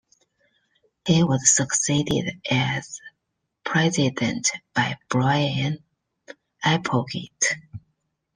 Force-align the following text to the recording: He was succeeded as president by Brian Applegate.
He 1.05 1.23
was 1.23 1.55
succeeded 1.55 2.41
as 2.49 2.99
president 3.63 4.49
by 4.73 4.97
Brian 5.09 5.77
Applegate. 6.63 7.55